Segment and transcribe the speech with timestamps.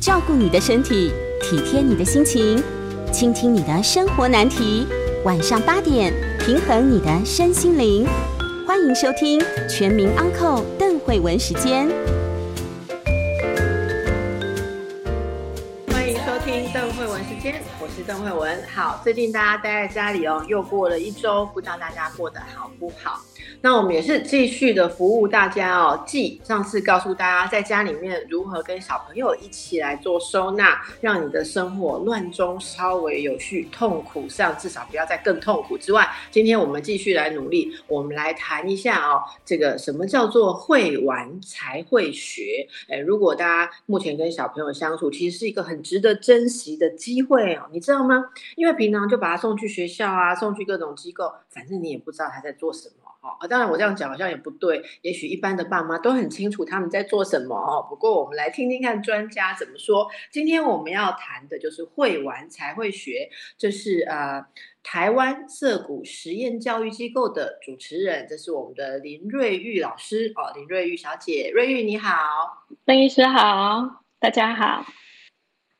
[0.00, 1.12] 照顾你的身体，
[1.42, 2.56] 体贴你的心情，
[3.12, 4.86] 倾听你的生活难题。
[5.26, 8.08] 晚上八点，平衡你的身心灵。
[8.66, 11.86] 欢迎收听《全民安扣邓慧文时间。
[15.88, 18.58] 欢迎收听邓慧文时间，我是邓慧文。
[18.74, 23.20] 好，最近大家待在家里哦，又过了一周，不知道大家过得好不好？
[23.62, 26.02] 那我们也是继续的服务大家哦。
[26.06, 42.66] 继上次告诉大家在家里面如何跟小朋友一起来做收纳，让你的生活乱中稍微有序，痛苦上至少不要再更痛苦之外，今天我们继续来努力，我们来谈一下哦，这个什么叫做会玩才会学？
[42.88, 48.24] 哎，如果大家目前跟小朋友相处，其实是一个很值得珍惜的机会哦，你知道吗？
[48.56, 52.94] 因为平常就把他送去学校啊，送去各种机构，反正你也不知道他在做什么。
[53.22, 57.86] 哦，当然我这样讲好像也不对，也许一般的爸妈都很清楚他们在做什么哦。
[57.88, 60.08] 不过我们来听听看专家怎么说。
[60.30, 63.28] 今天我们要谈的就是会玩才会学，
[63.58, 64.46] 这是呃
[64.82, 74.84] 台湾涩谷实验教育机构的主持人，这是我们的林瑞玉老师哦，林瑞玉小姐，瑞玉你好，邓医师好，大家好。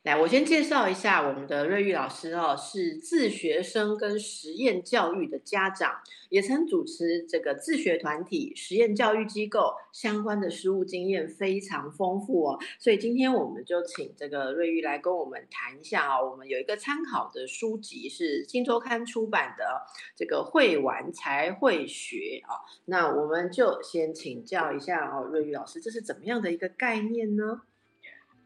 [0.03, 12.59] 来，我先介绍一下我们的瑞玉老师哦，是自学生跟实验教育的家长，也曾主持这个自学团体、实验教育机构相关的实务经验非常丰富哦。
[12.79, 22.57] 所以今天我们就请这个瑞玉来跟我们谈一下啊，我们有一个参考的书籍是新周刊出版的这个会玩才会学啊。
[22.85, 27.61] 那我们就先请教一下哦，瑞玉老师，这是怎么样的一个概念呢？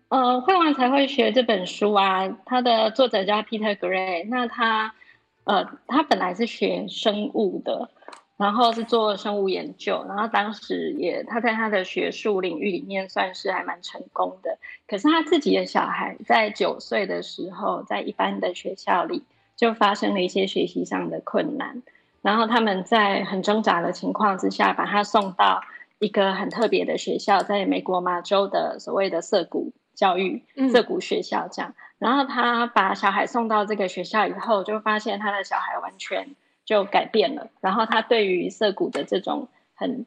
[0.10, 4.28] 呃，会玩才会学这本书啊，它的作者叫 Peter Gray。
[4.30, 4.94] 那他，
[5.46, 7.90] 呃，他本来是学生物的，
[8.38, 14.60] 然后是做生物研究，然后当时也他在他的学术领域里面算是还蛮成功的。
[14.88, 19.24] 可是他自己的小孩在九岁的时候，在一般的学校里
[19.56, 21.82] 就发生了一些学习上的困难，
[22.22, 25.62] 然后他们在很挣扎的情况之下，把他送到
[25.98, 29.74] 一个很特别的学校，在美国马州的所谓的涩谷。
[29.96, 36.36] 教育涩谷学校这样，然后他把小孩送到这个学校以后，就发现他的小孩完全
[36.66, 37.50] 就改变了。
[37.62, 40.06] 然后他对于涩谷的这种很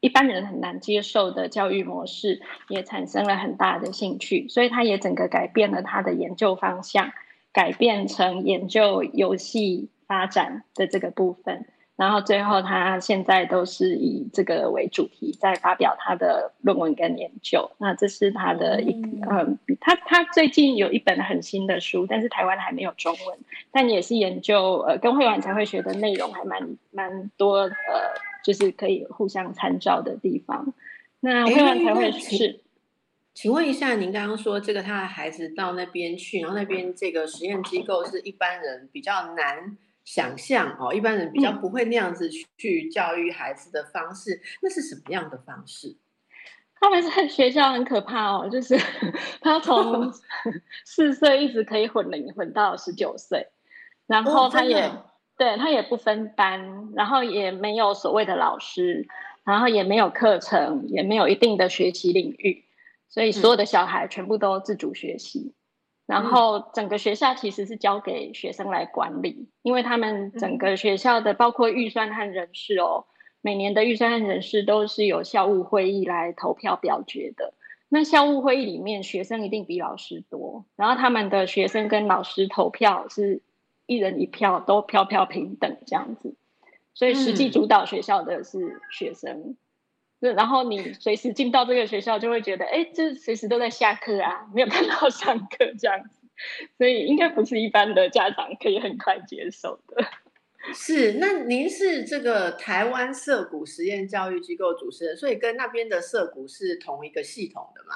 [0.00, 4.48] 一般人很难接受的教育模式，也产生了很大的兴趣。
[4.48, 7.12] 所以他也整个改变了他的研究方向，
[7.52, 11.66] 改变成研究游戏发展的这个部分。
[11.96, 17.70] 然后最后，他现在都是以这个为主题在发表他的论文跟研究。
[17.78, 18.92] 那这是他的一
[19.30, 23.38] 嗯，他他最近有一本很新的书，但是台湾还没有中文，
[23.72, 27.72] 但也是研究呃跟会玩才会学的内容还蛮蛮多呃，
[28.44, 30.74] 就是可以互相参照的地方。
[31.20, 32.60] 那会玩才会是，
[33.32, 39.78] 请问一下，您刚刚说这个他的孩子到那边去，然后那边这个实验机构是一般人比较难。
[40.06, 45.94] 想象哦，一般人比较不会那样子去教育孩子的方式，那是什么样的方式？
[46.80, 48.78] 他们在学校很可怕哦，就是
[49.40, 50.12] 他从
[50.84, 53.48] 四岁一直可以混龄混到十九岁，
[54.06, 54.92] 然后他也
[55.36, 59.08] 对他也不分班，然后也没有所谓的老师，
[59.42, 62.64] 然后也没有课程，也没有一定的学习领域，
[63.08, 65.52] 所以所有的小孩全部都自主学习。
[66.06, 73.06] 然后整个学校其实是交给学生来管理，因为他们整个学校的包括预算和人事哦，
[73.40, 77.54] 每年的预算和人事都是由校务会议来投票表决的。
[77.88, 83.42] 那校务会议里面学生一定比老师多，然后他们的学生跟老师投票是
[83.86, 86.36] 一人一票，都票票平等这样子，
[86.94, 89.56] 所以实际主导学校的是学生。
[90.18, 96.20] 然后你随时进到这个学校，就会觉得，哎，这随时都在下课啊，没有看到上课这样子，
[96.78, 100.02] 所以应该不是一般的家长可以很快接受的。
[100.72, 107.94] 是，那您是这个台湾涉谷实验教育机构主持人，所以跟那边的涉谷是同一个系统的吗？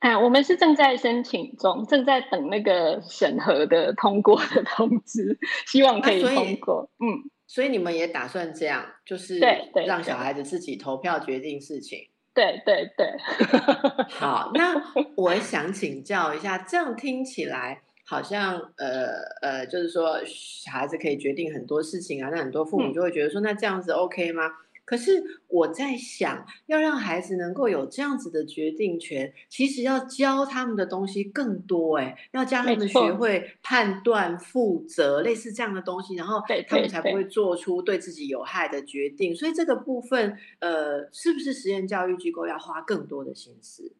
[0.00, 6.90] 哎， 我们是正在申请中，正在等那个审核的通过的通知，希望可以通过。
[6.98, 7.30] 嗯。
[7.52, 9.40] 所以你们也打算这样，就是
[9.84, 12.08] 让小孩子自己投票决定事情。
[12.32, 13.08] 对 对对。
[14.08, 14.80] 好，那
[15.16, 19.08] 我想请教一下，这样听起来好像呃
[19.42, 24.44] 呃，就是说小孩子可以决定很多事情啊，那很多父母就会觉得说，那这样子 OK 吗？
[24.90, 39.32] 可是我在想，要让孩子能够有这样子的决定权，其实要教他们的东西更多，哎，要教他们学会判断、负责，类似这样的东西，然后他们才不会做出对自己有害的决定。
[39.32, 43.94] 所以这个部分，呃，是不是实验教育机构要花更多的心思？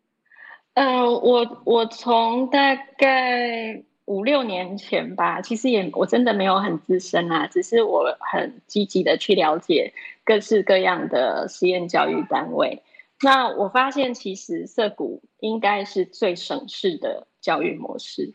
[0.75, 12.83] 嗯，我我从大概五六年前吧，其实也我真的没有很资深啊，只是我很积极的去了解各式各样的实验教育单位。
[13.23, 18.35] 那我发现，其实涩谷应该是最省事的教育模式。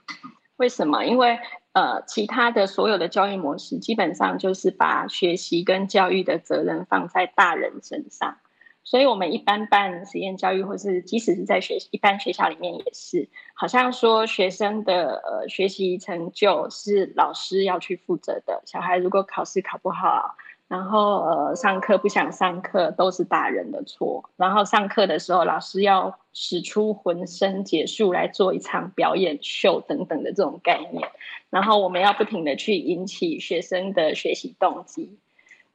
[0.55, 1.03] 为什么？
[1.03, 1.39] 因为
[1.73, 8.37] 呃，其他的所有的教育模式，基本上就是把学习跟教育的责任放在大人身上。
[8.85, 18.61] 所以，我们一般办实验教育，或是即使是在学一般学校里面，也是好像说学生的呃学习成就是老师要去负责的。
[18.65, 20.35] 小孩如果考试考不好，
[20.67, 24.29] 然后呃上课不想上课，都是大人的错。
[24.37, 31.09] 然后上课的时候，老师要使出浑身解数来做一场表演秀等等的这种概念。
[31.49, 35.17] 然后我们要不停的去引起学生的学习动机。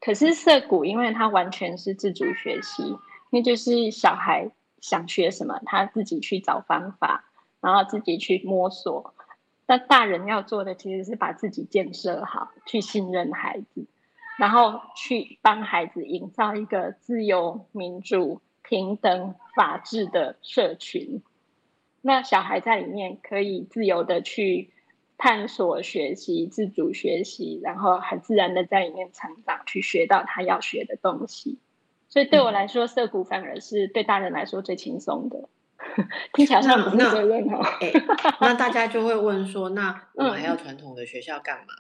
[0.01, 2.97] 可是涩谷，因为它完全是自主学习，
[3.31, 4.51] 那就是小孩
[4.81, 7.27] 想学什么，他自己去找方法，
[7.61, 9.15] 然后自己去摸索。
[9.67, 13.87] 那大人要做的其实是把自己建设好，去信任孩子，
[14.39, 21.23] 然后去帮孩子营造一个自由、民主、平等、法治的社群。
[22.01, 24.71] 那小孩在里面可以自由的去。
[25.23, 31.59] 探索、学习、自主学习，然后很自然的在里面成长，去学到他要学的东西。
[32.09, 35.49] 所以对我来说，涩谷反而是对大人来说最轻松的。
[36.33, 37.61] 听起来像不是责任哦。
[38.41, 41.75] 那大家就会问说：那我们 还要传统的学校干嘛？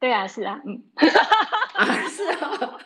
[0.00, 0.82] 对啊，是啊，嗯，
[1.76, 2.80] 啊，是啊。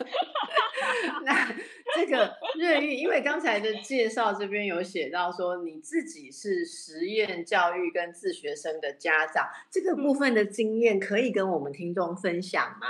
[1.25, 1.49] 那
[1.95, 12.89] 这个瑞玉，因为刚才的介绍这边有写到说，你自己是实验教育跟自学生的家长，这个部分的经验可以跟我们听众分享吗？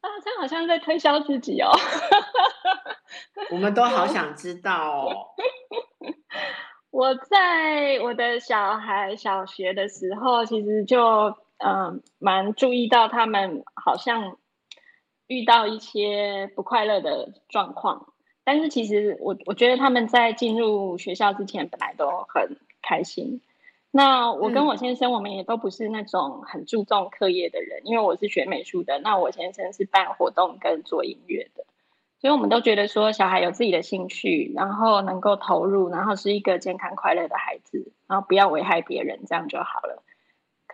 [0.00, 1.70] 啊，这好像在推销自己哦。
[3.52, 5.28] 我们都好想知道哦。
[6.90, 14.36] 我在我的小孩小学的时候，其实就嗯蛮注意到他们好像。
[15.26, 18.12] 遇到一些不快乐的状况，
[18.44, 23.40] 但是其实我我觉得他们在进入学校之前本来都很开心。
[23.90, 31.64] 那我跟我先生，我们也都不是那种很注重课业的人，因为我是学美术的，那我先生是办活动跟做音乐的，
[32.20, 40.03] 所以我们都觉得说小孩有自己的兴趣，然后能够投入，然后是一个健康快乐的孩子，然后不要危害别人，这样就好了。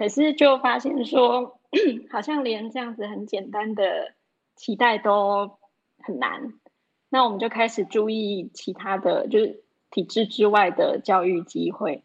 [0.00, 1.60] 可是就发现说，
[2.10, 4.14] 好像连这样子很简单的。
[4.56, 5.56] 期待都
[6.02, 6.52] 很难，
[7.08, 12.02] 那我们就开始注意其他的就是体制之外的教育机会。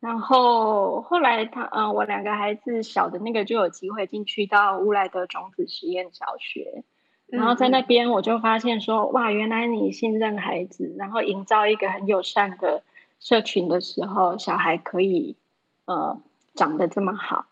[0.00, 6.82] 然后后来他，嗯，我两个孩子小的那个就有机会进去到乌来的种子实验小学，
[7.26, 12.82] 然后在那边我就发现说，哇，原来你信任孩子，然后营造一个很友善的
[13.20, 15.36] 社群的时候，小孩可以
[15.84, 16.22] 呃
[16.58, 17.46] 长得这么好。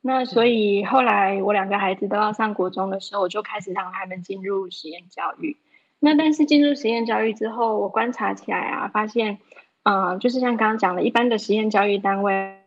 [0.00, 5.56] 那所以后来我两个孩子都要上国中的时候，我就开始让他们进入实验教育。
[5.98, 9.38] 那但是进入实验教育之后，我观察起来啊，发现，
[9.82, 12.60] 嗯，就是像刚刚讲的，一般的实验教育单位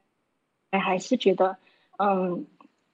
[0.71, 1.57] 还是觉得，
[1.97, 2.45] 嗯，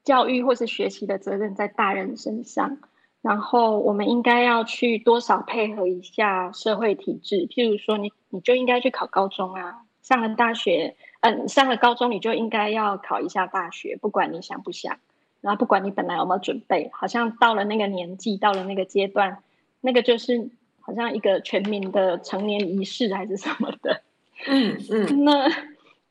[0.03, 2.77] 教育或是学习的责任在大人身上，
[3.21, 9.83] 然后我们应该要去多少配合一下社会体制，譬如说，你你就应该去考高中啊。
[10.01, 14.97] 上了大学，嗯，上了高中你就应该要考一下大学，不管你想不想，
[15.39, 19.41] 然后不管你本来有没有准备，好像到了那个年纪，到了那个阶段，
[19.79, 20.49] 那个就是
[20.81, 24.01] 好像一个全民的成年仪式还是什么的。
[24.47, 25.23] 嗯嗯。
[25.23, 25.49] 那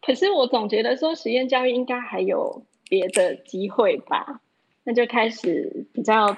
[0.00, 4.40] 可是我总觉得说实验教育应该还有别的机会吧，
[4.84, 6.34] 那就开始比较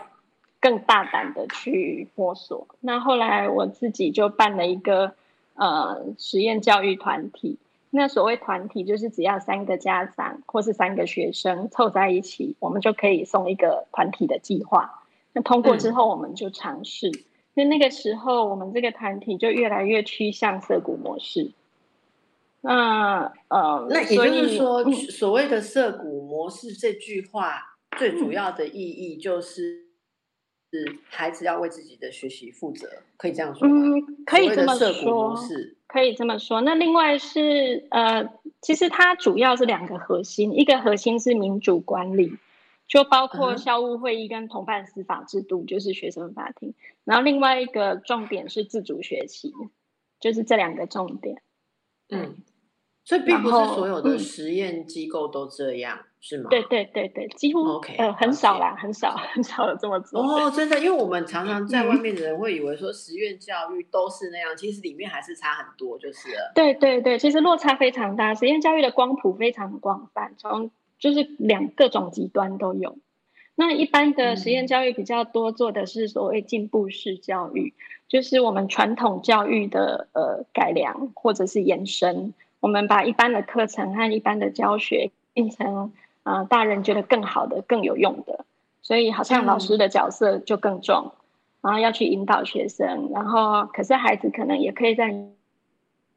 [0.59, 2.66] 更大胆的去摸索。
[2.81, 5.14] 那后来我自己就办了一个。
[5.57, 7.59] 呃，实验教育团体，
[7.97, 15.05] 那所谓团体就是只要三个家长或是三个学生凑在一起，我们就可以送一个团体的计划。
[15.33, 17.13] 那通过之后，我们就尝试。
[17.55, 21.53] 那那个时候，我们这个团体就越来越趋向涩谷模式。
[22.63, 29.84] 那呃，那也就是说，所谓的涩谷模式这句话，最主要的意义就是。
[30.75, 33.97] 是孩子要为自己的学习负责，可以这样说吗？
[33.97, 35.38] 嗯，可以这么说，
[35.87, 36.61] 可以这么说。
[36.62, 38.28] 那另外是呃，
[38.61, 42.37] 其实它主要是两个核心，一个核心是民主管理，
[42.88, 46.75] 就包括校务会议跟同伴司法制度，就是学生法庭。
[47.04, 49.52] 然后另外一个重点是自主学习，
[50.19, 51.40] 就是这两个重点。
[52.09, 52.35] 嗯，
[53.04, 56.49] 所以并不是所有的实验机构都这样，是吗？
[56.49, 60.23] 对对对对，几乎 OK，呃很少啦，很少 很少有这么做。
[60.23, 66.52] 哦，真的，因为我们常常在外面的人会以为说实验教育都是那样，其实里面还是差很多，就是了。
[66.54, 72.96] 对对对，其实落差非常大，实验教育的光谱非常广泛，从就是两各种极端都有。
[73.54, 77.75] 那一般的实验教育比较多做的是所谓进步式教育，
[78.08, 82.32] 就是我们传统教育的呃改良或者是延伸。
[82.64, 85.92] 我们把一般的课程和一般的教学变成
[86.23, 88.47] 啊，大人觉得更好的、更有用的，
[88.80, 91.12] 所以好像老师的角色就更重，
[91.61, 95.28] 然后要去引导学生，然后可是孩子可能也可以在里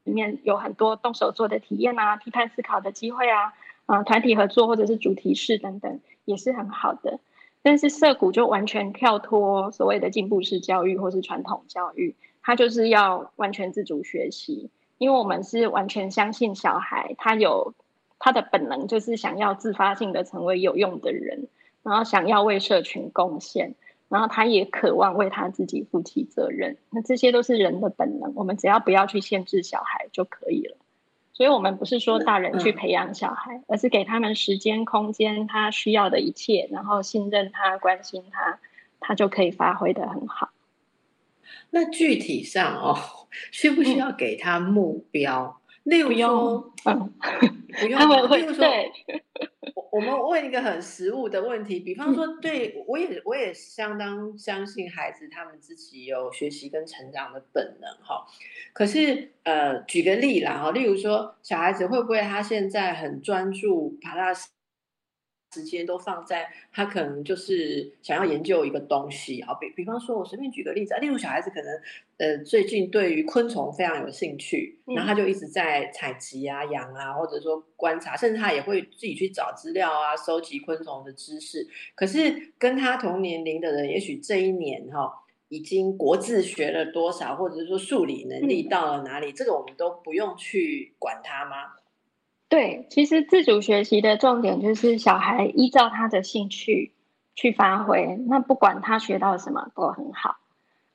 [0.04, 3.52] 面有很多动手做的体验啊、批判思考的机会啊、
[3.84, 7.20] 啊团体合作或者是主题式等等，也是很好的。
[7.60, 14.70] 但是社谷就完全跳脱所谓的进步式教育或是传统教育，它就是要完全自主学习。
[14.98, 17.74] 因为我们是完全相信小孩，他有
[18.18, 21.48] 他的本能，就是想要自发性的成为有用的人，
[21.82, 23.74] 然后想要为社群贡献，
[24.08, 26.76] 然后他也渴望为他自己负起责任。
[26.90, 30.76] 那这些都是人的本能，我们只要不要去限制小孩就可以了。
[31.32, 38.58] 所以，我们不是说大人去培养小孩，而是给他们时间、空间，他需要的一切，然后信任他、关心他，
[38.98, 40.50] 他就可以发挥的很好。
[41.70, 42.98] 那具体上哦，
[43.50, 45.60] 需不需要给他目标？
[45.84, 47.12] 例如说，嗯，
[47.80, 48.00] 不用。
[48.30, 48.66] 例如说，
[49.74, 58.26] 我我们问一个很实务的问题，比方说，对我也我也相当相信孩子他们自己有学习跟成长的本能哈。
[58.74, 64.32] 可是呃，举个例啦哈，例如说，小孩子会不会他现在很专注爬拉
[65.50, 71.80] 时间都放在他可能就是想要研究一个东西啊，比比方说，我随便举个例子啊，例如小孩子可能
[72.18, 81.66] 呃最近对于昆虫非常有兴趣，然后他就一直在采集啊、养啊，或者说观察，甚至他也会自己去找资料啊，收集昆虫的知识。
[81.94, 85.10] 可是跟他同年龄的人，也许这一年哈
[85.48, 91.77] 已经国字学了多少，或者是说数理能力到了哪里，这个我们都不用去管他吗？
[92.48, 96.94] 对，其实自主学习的重点就是小孩依照他的兴趣
[97.34, 100.36] 去发挥，那不管他学到什么都很好。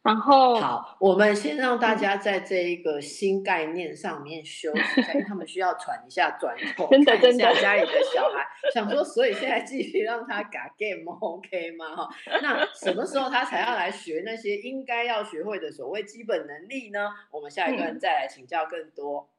[0.01, 7.17] 然后，好，我们先让大家在这一个新概念上面休息一下，因为他们需要喘一下、转头 真的，
[7.61, 11.95] 家里的小孩想说，所以现在继续让他改 game，OK 吗？
[11.95, 12.09] 哈，
[12.41, 16.99] 那什么时候他才要来学那些应该要学会的所谓基本能力呢？
[17.31, 19.29] 我们下一段再来请教更多。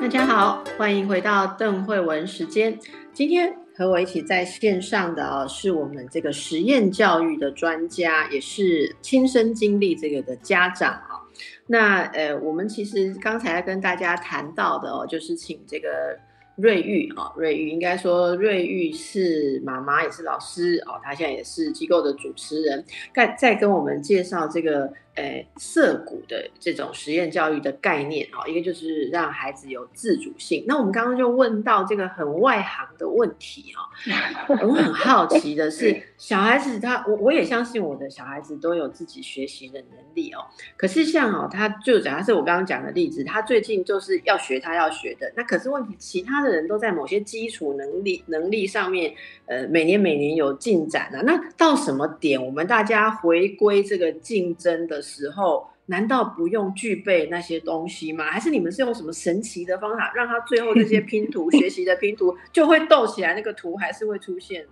[0.00, 2.76] 大家好，欢迎回到邓慧文时间。
[3.12, 11.20] 今天和我一起在线上的啊，是我们这个实验教育的专家，也是亲身经历这个的家长啊。
[11.66, 16.18] 那呃，我们其实刚才跟大家谈到的哦，就是请这个
[16.56, 22.82] 瑞玉啊，瑞玉应该说瑞玉是妈妈，也是老师哦，她现在也是机构的主持人，
[23.14, 24.90] 再再跟我们介绍这个。
[25.16, 30.64] 诶，涩谷的这种实验教育的概念哦，一个就是让孩子有自主性。
[30.68, 40.44] 那我们刚刚就问到这个很外行的问题哦， 我很好奇的是，小孩子他，我我也相信我的小孩子都有自己学习的能力哦。
[40.76, 49.12] 可是像哦，他就假设我刚刚讲的例子，他最近就是要学他要学的，那可是问题，其他的人都在某些基础能力能力上面，
[49.46, 51.20] 呃，每年每年有进展啊。
[51.26, 55.00] 那到什么点，我们大家回归这个竞争的？
[55.10, 58.30] 时候难道不用具备那些东西吗？
[58.30, 64.70] 还是你们是用什么神奇的方法，让他最后这些拼图学习的拼图就会斗起来，那个图还是会出现呢？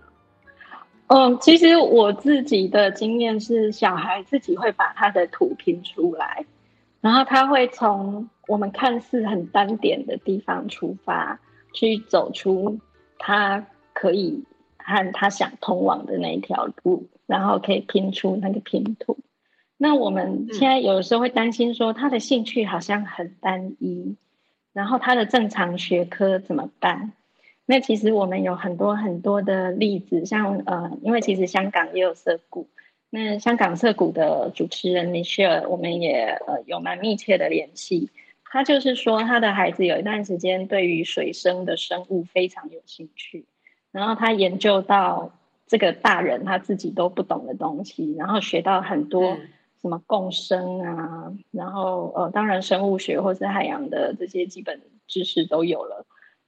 [1.07, 6.45] 嗯，其实我自己的经验是，小孩自己会把他的图拼出来，
[7.01, 11.39] 然后他会从我们看似很单点的地方出发，
[11.73, 12.79] 去走出
[13.17, 14.43] 他可以
[14.77, 19.17] 和他想通往的那一条路，然后可以拼出那个拼图。
[19.81, 24.17] 那我们现在有的时候会担心说，他的兴趣好像很单一，
[24.73, 27.13] 然后他的正常学科怎么办？
[27.65, 32.67] 那其实我们有很多很多的例子，像呃，因为其实香港也有社谷，
[33.09, 38.09] 那香港社谷的主持人 Michelle，我们也呃有蛮密切的联系。
[38.43, 43.45] 他就是说，他的孩子有一段时间对于水生的生物非常有兴趣，
[43.93, 45.31] 然后他研究到
[45.67, 49.37] 这个大人他自己都不懂的东西，然后学到很多。
[49.81, 56.05] 什么共生啊，然后呃，当然生物学或是海洋的这些基本知识都有了。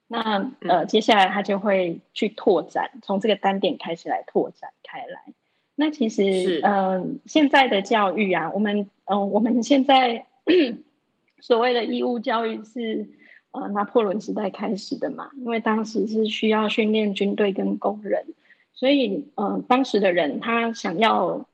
[0.07, 5.33] 那呃，接下来他就会去拓展，从这个单点开始来拓展开来。
[5.75, 10.25] 那其实嗯，现在的教育啊，我们嗯，我们现在
[11.39, 13.07] 所谓的义务教育是
[13.51, 18.25] 呃拿破仑时代开始的嘛，因为当时是需要训练军队跟工人，
[18.73, 21.47] 所以呃当时的人他想要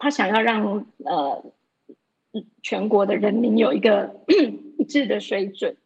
[0.00, 1.44] 他想要让呃
[2.62, 4.16] 全国的人民有一个
[4.78, 5.76] 一致的水准，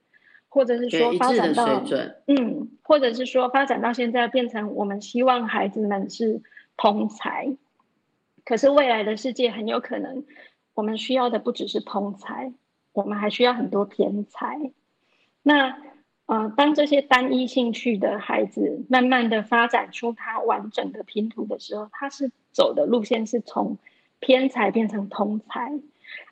[0.49, 1.85] 或者是说发展到
[2.27, 6.41] 嗯，或者是说发展到现在变成我们希望孩子们是
[6.79, 7.55] 通才，
[8.45, 10.25] 可是未来的世界很有可能
[10.73, 12.55] 我们需要的不只是通才。
[12.93, 14.71] 我们还需要很多天才。
[15.43, 15.77] 那
[16.27, 23.79] 呃，当这些单一兴趣的孩子慢慢的发展出他完整的拼图的时候，他是走的路线是从
[24.25, 25.81] 偏才变成通才。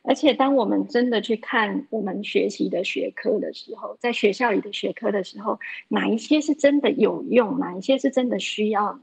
[0.03, 8.99] 而且，当我们真的去看我们学习的学科的时候，在学校里的学科的时候，哪一些是真的有用，哪一些是真的需要？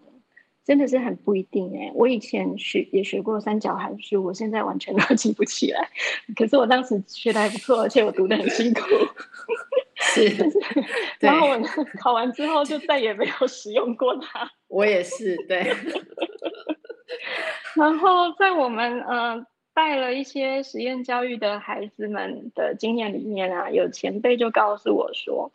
[0.65, 5.89] 真的是很不一定哎，我以前学也学过三角函数，我现在完全都记不起来。
[6.35, 8.81] 可是我当时学的还不错，而且我读的很辛苦。
[9.95, 10.29] 是，
[11.19, 11.59] 然后我
[11.99, 14.49] 考完之后就再也没有使用过它。
[14.67, 15.73] 我也是，对。
[17.75, 25.51] 然后在我们呃带了一些实验教育的孩子们的经验里面啊，有前辈就告诉我说。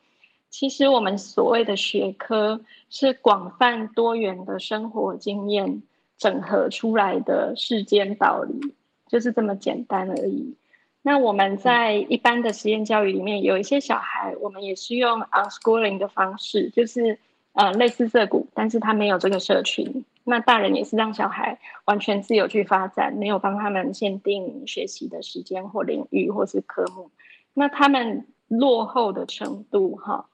[0.50, 5.82] 其实我们所谓的学科是广泛多元的生活经验
[6.16, 8.72] 整合出来的世间道理，
[9.08, 10.54] 就是这么简单而已。
[11.02, 17.18] 那我们在一般的实验教育里面，有一些小孩，我们也是用 unschooling 的方式，就是
[17.54, 20.04] 呃类似这股，但是他没有这个社群。
[20.24, 27.10] 那大人也是让小孩完全自由去发展，没有帮他们限定学习的时间或领域或是科目。
[27.52, 30.26] 那他们落后的程度，哈。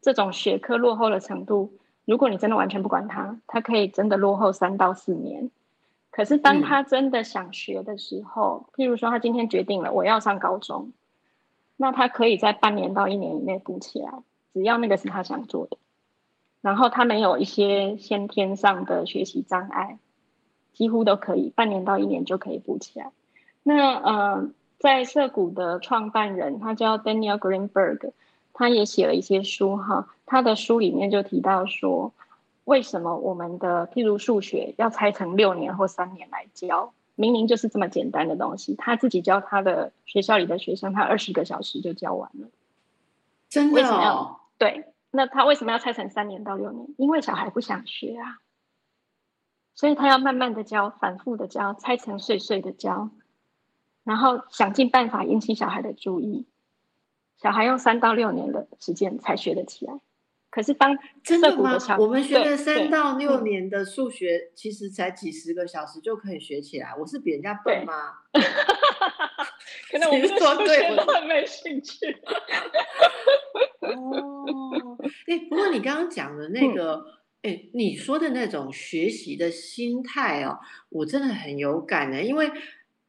[0.00, 1.72] 这种学科落后的程度，
[2.04, 5.50] 如果你真的完全不管他，他可以真的落后三到四年。
[6.10, 10.92] 可是当他真的想学的时候，譬如说他今天决定了我要上高中，
[11.76, 14.12] 那他可以在半年到一年以内补起来，
[14.54, 15.76] 只要那个是他想做的。
[16.60, 19.98] 然后他没有一些先天上的学习障碍，
[20.72, 23.10] 几乎都可以半年到一年就可以补起来。
[23.62, 28.12] 那呃，在涩谷的创办人他叫 Daniel Greenberg。
[28.54, 32.12] 他也写了一些书哈，他的书里面就提到说，
[32.64, 36.92] 为什么我们的譬如数学要拆成六年或三年来教？
[37.14, 42.48] 明明就是这么简单的东西，他自己教他的学校里的学生，他二十个小时就教完了。
[43.48, 43.80] 真的？
[43.86, 44.38] 哦？
[44.58, 46.94] 对，那他为什么要拆成三年到六年？
[46.98, 48.38] 因为小孩不想学啊，
[49.74, 53.10] 所以他要慢慢的教，反复的教，拆成碎碎的教，
[54.04, 56.46] 然后想尽办法引起小孩的注意。
[57.36, 60.00] 小孩用三到六年的时间才学得起来，
[60.58, 61.78] 可是当真的吗？
[62.00, 66.92] 我们学了三到六年的数学，其实才几十个小时就可以学起来。
[66.98, 68.14] 我是比人家笨吗？
[69.92, 72.06] 可能我们说对都很没兴趣。
[73.86, 77.04] 哦，哎，不过你刚刚讲的那个，
[77.42, 82.50] 哎，你说的那种学习的心态哦，我真的很有感的，因为。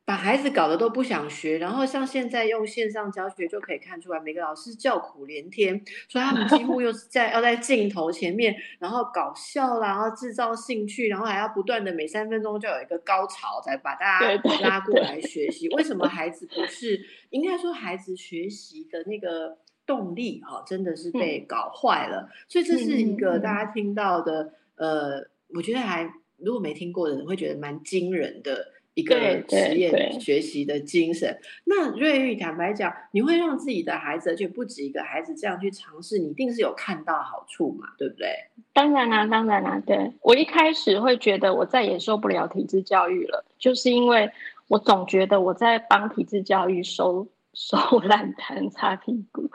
[0.10, 15.70] 把孩子搞得都不想学，然后像现在用线上教学就可以看出来，每个老师叫苦连天，所以他们几乎又是在要在镜头前面，然后搞笑啦，然后制造兴趣，然后还要不断的每三分钟就有一个高潮，才把大家拉过来学习。
[15.76, 17.00] 为什么孩子不是？
[17.30, 22.28] 应该说孩子学习的那个动力哈，真的是被搞坏了。
[22.48, 28.74] 所以这是一个大家听到的，呃，我觉得还如果没听过的人会觉得蛮惊人的。
[29.00, 29.16] 一个
[29.50, 31.40] 实验学习的精神。
[31.66, 38.28] 那瑞玉，坦白讲，你会让自己的孩子，而且不止一个孩子这样去尝试，你一定是有看到好处嘛，对不对？
[38.74, 39.82] 当然啦，当然啦。
[39.86, 44.30] 对我一开始会觉得我再也受不了体制教育了，就是因为
[44.68, 49.50] 我总觉得我在帮体制教育收收 烂摊、擦屁股。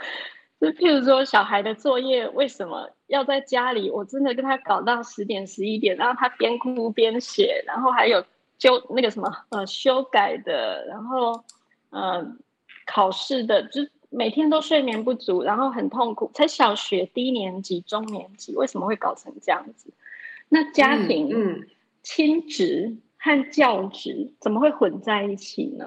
[0.61, 3.91] 就譬如说，小孩的作业为什么要在家里？
[3.91, 8.25] 我真的跟他搞到十点、十一点，然后他边哭边写，然后还有。
[8.59, 11.45] 就那个什么呃修改的，然后
[11.91, 12.37] 呃
[12.87, 16.31] 考试的，就每天都睡眠不足，然后很痛苦。
[16.35, 19.93] 才小学低年级、中年级，为什么会搞成这样子？
[20.49, 21.67] 那家庭、嗯，
[22.03, 25.87] 亲职和教职怎么会混在一起呢？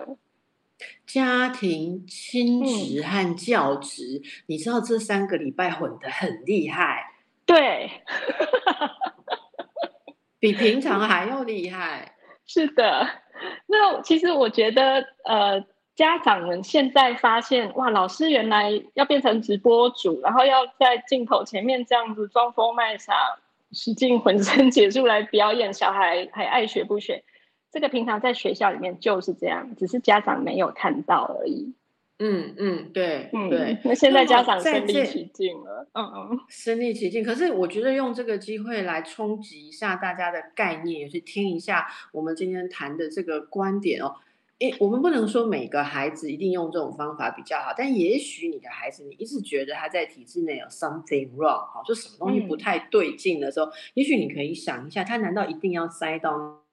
[1.08, 7.14] 家庭、亲职和教职，你知道这三个礼拜混得很厉害，
[7.46, 7.90] 对，
[10.38, 12.17] 比平常还要厉害。
[12.48, 13.08] 是的，
[13.68, 15.64] 那其实我觉得，呃，
[15.96, 23.14] 家长们现在发现，哇，老师原来要变成直播主，然后要在镜头前面这样子装疯卖傻，
[23.74, 27.24] 使尽浑身解数来表演，小孩还爱学不学。
[27.70, 31.76] 这个平常在学校里面就是这样，只是家长没有看到而已。
[32.20, 33.78] 嗯嗯，对对。
[33.84, 37.24] 那现在家长身临其境了，嗯嗯，身临其境。
[37.24, 44.16] 可是我觉得用这个机会来冲击一下大家的概念，也去听一下我们今天谈的这个观点哦。
[44.60, 56.64] 诶，我们不能说每个孩子一定用这种方法比较好，但也许你的孩子你一直觉得他在体制内有 something wrong，哈，就什么东西不太对劲的时候，也许你可以想一下，他难道一定要塞到？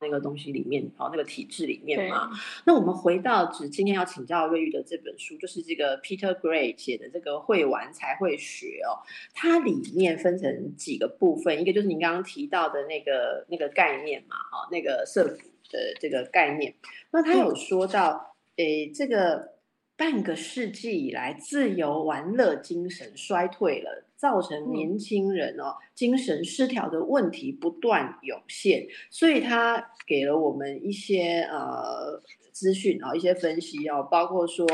[0.00, 2.30] 那个东西里面，哦，那个体制里面嘛。
[2.64, 9.02] 那我们回到只今天要请教瑞玉的这本书，就是这个 Peter Gray 写的这个会玩才会学哦。
[9.34, 15.36] 它里面分成几个部分，一个就是您刚刚提到的那个那个概念嘛，哈，那个社服
[15.70, 16.74] 的这个概念。
[17.10, 19.57] 那他有说到，诶，这个
[19.98, 24.04] 半个世纪以来，自由玩乐精神衰退了。
[24.16, 34.66] 造成年轻人哦精神失调的问题不断涌现，所以他给了我们一些呃资讯啊，一些分析哦，包括说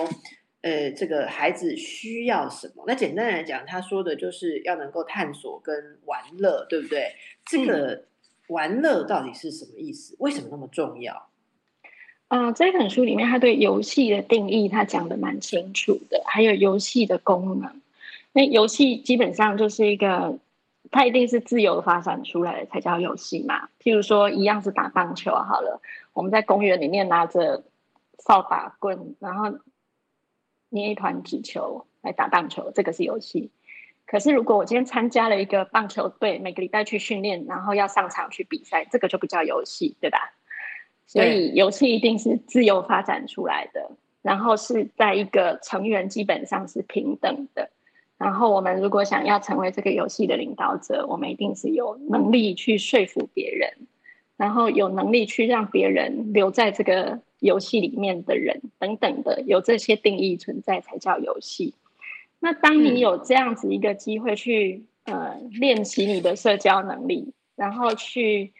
[0.62, 2.84] 呃这个孩子需要什么。
[2.86, 7.12] 那简单来讲，他说的就是要能够探索跟玩乐，对不对？
[7.44, 8.06] 这个
[8.48, 10.16] 玩乐到底是什么意思？
[10.20, 11.28] 为什么那么重要？
[12.34, 17.80] 啊，这本书里面他对游戏的定义他讲的蛮清楚的，还有游戏的功能。
[18.32, 20.36] 那游戏基本上就是一个，
[20.90, 23.68] 它一定是自由发展出来的才叫游戏嘛。
[23.80, 25.80] 譬如说，一样是打棒球好了，
[26.12, 27.62] 我们在公园里面拿着
[28.18, 29.60] 扫把棍，然后
[30.70, 33.52] 捏一团纸球来打棒球，这个是游戏。
[34.06, 40.32] 可是如果我今天参加了一个棒球队，每个礼拜去训练，然后要上场去比赛，这个就不叫游戏，对吧？
[41.06, 43.90] 所以游戏一定是自由发展出来的，
[44.22, 47.70] 然后是在一个成员基本上是平等的。
[48.16, 53.70] 然后我们如果想要成为这个游戏的领导者，我们一定是有能力去说服别人，
[54.36, 61.74] 然后有能力去让别人留在这个游戏里面的人等等的，有这些定义存在才叫游戏。
[62.40, 68.52] 那当你有这样子一个机会去呃练习你的社交能力，然后去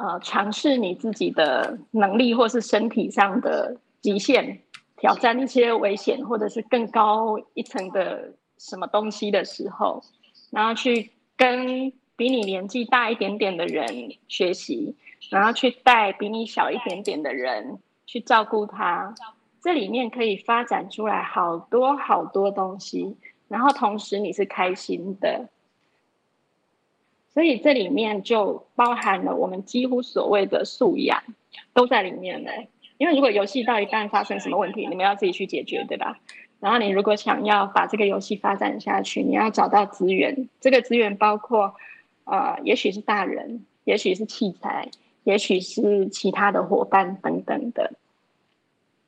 [0.00, 4.60] 呃尝试你自己的能力或是身体上的极限，
[4.96, 8.32] 挑战一些危险或者是更高一层的。
[8.62, 10.02] 什么东西的时候，
[10.50, 13.86] 然后去跟比你年纪大一点点的人
[14.28, 14.94] 学习，
[15.30, 19.14] 然后去带比你小一点点的人去照顾他，
[19.62, 23.16] 这里面可以发展出来好多好多东西，
[23.48, 25.48] 然后同时你是开心的，
[27.40, 31.22] 所以这里面就包含了我们几乎所谓的素养
[31.72, 32.52] 都在里面了。
[32.98, 36.18] 因为如果游戏到一半发生什么问题，你们要自己去解决，对吧？
[36.58, 40.50] 然后你如果想要把这个游戏发展下去，你要找到资源。
[40.60, 41.74] 这个资源包括，
[42.24, 44.90] 呃，也许是大人，也许是器材，
[45.24, 47.94] 也许是其他的伙伴等等的。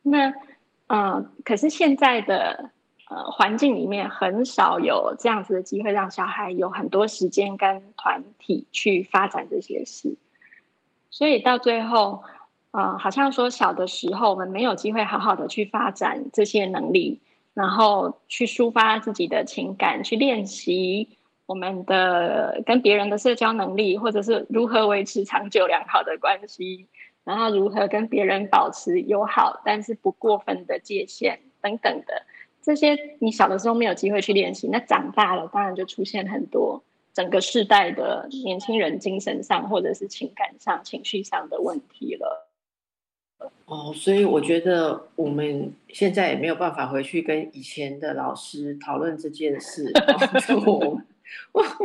[0.00, 0.32] 那，
[0.86, 2.70] 呃，可是现在的
[3.30, 10.16] 环境里面很少有这样子的机会，让小孩有很多时间跟团体去发展这些事。
[11.10, 12.22] 所以到最后，
[12.70, 17.20] 呃，好像说小的时候我们没有机会好好的去发展这些能力。
[17.54, 26.86] 然后去抒发自己的情感，去练习我们的跟别人的社交能力，或者是如何维持长久良好的关系，
[27.24, 32.22] 然后如何跟别人保持友好但是不过分的界限等等的
[32.62, 42.48] 这些，你小的时候没有机会去练习，那长大了当然就出现很多整个世代的年轻人精神上或者是情感上、情绪上的问题了。
[43.66, 49.90] 哦，所以我觉得我们现在也没有办法回去跟以前的老师讨论这件事。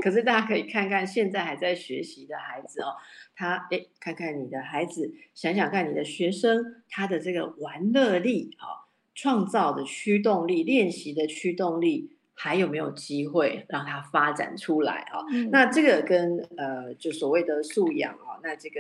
[0.03, 2.95] 可是大家可以看看现在还在学习的孩子哦，
[3.35, 8.86] 他哎，看看你的孩子，想想看你的学生，他的这个玩乐力啊，
[9.17, 15.25] 创造的驱动力，练习的驱动力，还有没有机会让它发展出来啊？
[15.51, 18.79] 那这个跟呃，就所谓的素养啊，那这个。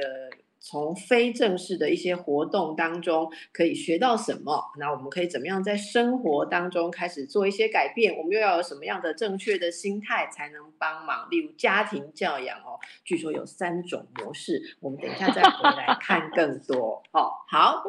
[0.59, 4.59] 从非正式的一些活动当中可以学到什么？
[4.79, 8.17] 那我们可以怎么样在生活当中开始做一些改变？
[8.17, 11.29] 我们又要有什么样的正确的心态才能帮忙？
[11.29, 17.29] 例如家庭教养哦，据说有三种模式，我们等一下再回来看更多哦。
[17.47, 17.83] 好，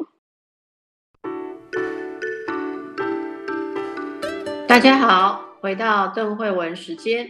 [4.79, 7.29] 大家好，回到邓慧文时间，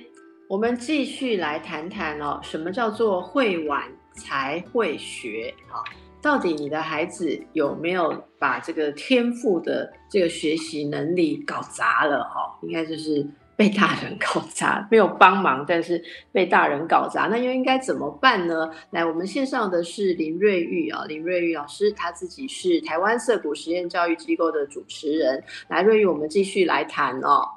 [0.50, 3.82] 我们继续来谈谈哦，什么叫做会玩？
[4.12, 5.80] 才会学啊！
[6.20, 12.22] 到底你的孩子有没有把这个天赋的这个学习能力搞砸了？
[12.24, 13.26] 哈，应该就是
[13.58, 18.70] 被大人搞砸， 没有帮忙，但是被大人搞砸，那又应该怎么办呢？
[18.90, 25.42] 来，我们线上的是林瑞玉啊，林瑞玉老师，他自己是台湾色谷实验教育机构的主持人。
[25.66, 27.48] 来，瑞玉，我们继续来谈哦。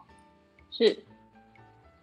[0.72, 1.06] 是，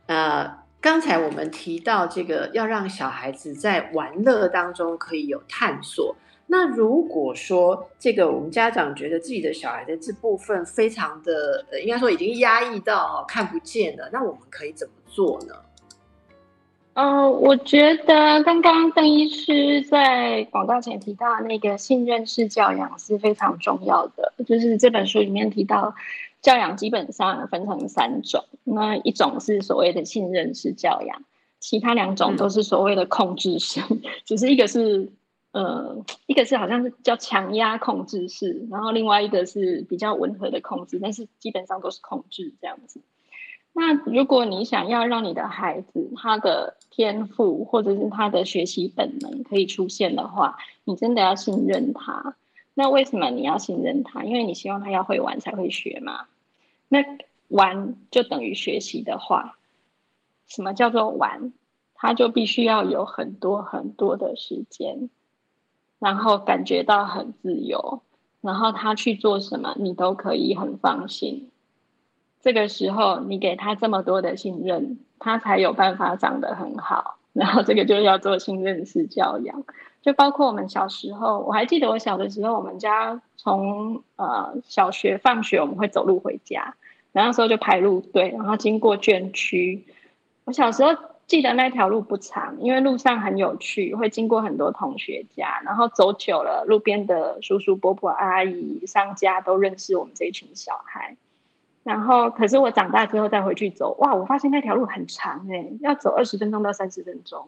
[0.06, 0.48] 呃，
[0.80, 6.14] 刚才我们提到这个，要让小孩子在玩乐当中可以有探索。
[6.50, 15.54] 那如果说这个我们家长觉得自己的小孩的这部分非常的，呃，应该说已经压抑到看不见了，那我们可以怎么做呢？
[16.94, 25.94] 嗯，我觉得刚刚邓医师在广告前提到那个信任式教养是非常重要的，就是这本书里面提到
[26.40, 31.22] 教养基本上分成三种，那一种是所谓的信任式教养，
[31.61, 33.82] 其他两种都是所谓的控制式，
[34.24, 35.12] 只是一个是。
[35.50, 43.00] 呃，一个是好像是叫强压控制式，然后另外一个是比较温和的控制，但是基本上都是控制这样子。
[43.72, 52.37] 那如果你想要让你的孩子他的天赋或者是他的学习本能可以出现的话，你真的要信任他。
[52.74, 54.24] 那为什么你要信任他？
[54.24, 56.26] 因为你希望他要会玩才会学嘛。
[56.88, 57.04] 那
[57.48, 59.58] 玩就等于学习的话，
[60.46, 61.52] 什么叫做玩？
[61.94, 65.08] 他就必须要有很多很多的时间。
[65.98, 68.02] 然后感觉到很自由，
[68.40, 71.50] 然后他去做什么，你都可以很放心。
[72.40, 77.18] 这个时候，你给他这么多的信任，他才有办法长得很好。
[77.32, 79.64] 然后这个就要做信任式教养，
[80.02, 86.76] 就包括我们小时候，我还记得我小的时候，我们家从呃小学放学我们会走路回家，
[87.12, 89.84] 然后那时候就排路队，然后经过卷区。
[90.44, 90.96] 我小时候。
[91.28, 101.18] 记得那条路不长，因为路上很有趣，会经过很多同学家，然后走久了，路边的叔叔伯伯、阿姨、商家都认识我们这一群小孩。
[101.84, 107.46] 然后，可是我长大之后再回去走，哇，我发现那条路很长哎，要走二十分钟到三十分钟。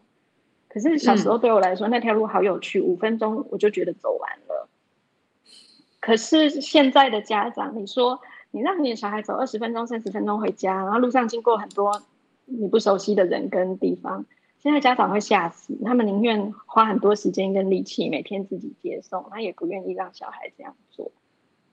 [0.68, 4.68] 可是小时候对我来说，那条路好有趣，五分钟我就觉得走完了。
[6.00, 12.02] 可是现在的家长，你说你让你的小孩走二十分钟、三十分钟回家，然后路上经过很多。
[12.50, 14.26] 你不熟悉的人跟地方，
[14.58, 21.10] 现在家长会吓死，他们宁愿花很多时间跟力气每天自己接送，他也不愿意让小孩这样做。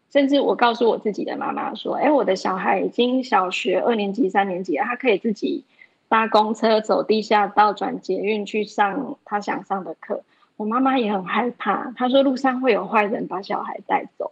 [0.10, 5.66] 甚至我告诉我自己的妈妈说：“哎，我的小孩已经小学二年级、三年级了，他可以自己
[6.08, 10.24] 搭公车、走地下道、转捷运去上他想上的课。”
[10.56, 14.32] 我妈妈也很害怕，她说路上会有坏人把小孩带走。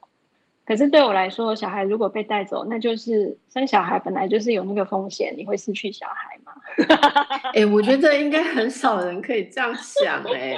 [0.66, 6.54] 可是对我来说，小孩如果被带走，那就是生小孩本来就是有那个风险，你会失去小孩吗？
[7.54, 10.58] 哎，我觉得应该很少人可以这样想哎。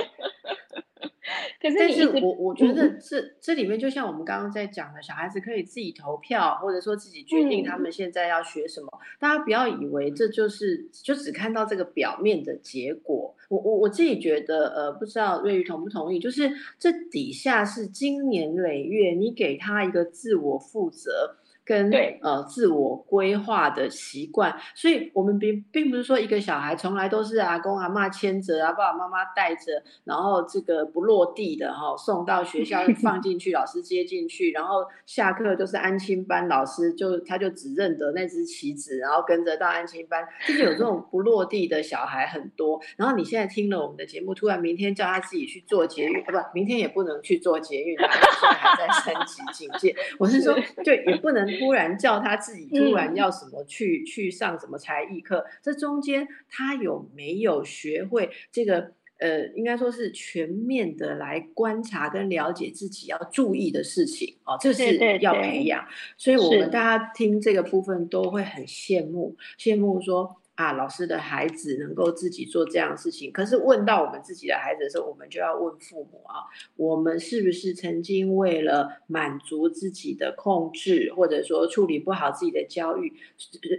[1.61, 8.87] 可是，但是我我觉得这这里面就像我们刚刚在讲的，小孩子可以自己投票，或者说自己决定他们现在要学什么。
[9.19, 13.35] 大家不要以为这就是就只看到这个表面的结果。
[13.49, 21.37] 我我我自己觉得，呃，不知道瑞宇同不同意，就是这底下是经年累月，你给他一个自我负责。
[21.67, 42.79] 跟呃自我规划的习惯，所以我们并并不是说一个小孩从来都是阿公阿妈牵着啊，爸爸妈妈带着，然后这个不落地的哈，送到学校 放进去，老师接进去，然后下课就是安亲班，老师就他就只认得那只棋子，然后跟着到安亲班，就是有这种不落地的小孩很多。
[42.95, 48.07] 然后你现在听了我们的节目，突然明天叫他自己去做捷运，不，明天也不能去做捷运，现
[48.41, 49.93] 在还在升级境界。
[50.17, 51.56] 我是说，就也不能。
[51.59, 65.87] 突然叫他自己突然要什么去去上什么才艺课，这中间他有没有学会这个呃，应该说是全面的来观察跟了解自己要注意的事情哦，这是要培养。
[66.17, 70.41] 所以我们大家听这个部分都会很羡慕，羡慕说。
[70.57, 76.43] 啊，老师的孩子能够自己做这样的事情，可是问到我们自己的孩子的时候，我们就要问父母啊，
[76.75, 83.13] 我们是不是曾经为了满足自己的控制，或者说处理不好自己的焦虑，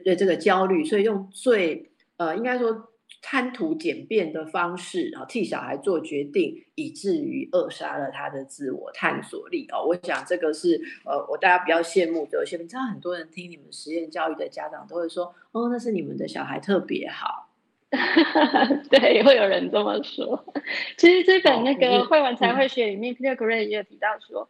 [0.06, 2.87] 呃，这个焦虑，所以用最呃，应该说。
[3.20, 9.84] 贪图简便的方式啊，替小孩做决定，以至于扼杀了他的自我探索力哦。
[9.86, 12.38] 我想这个是呃，我大家比较羡慕的。
[12.38, 17.48] 有些你知道，很多人听你们实验教育的家长都会说，哦，那是你们的小孩特别好。
[18.90, 20.44] 对，会有人这么说。
[20.96, 24.48] 其实这本那个会玩才会学里面，Peter Gray 也有提到说，